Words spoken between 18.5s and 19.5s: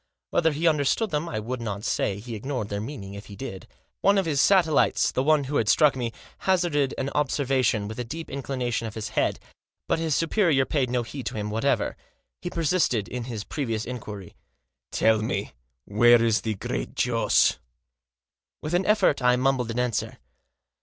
With an effort I